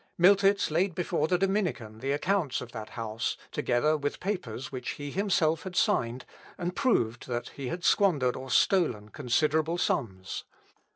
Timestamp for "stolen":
8.49-9.09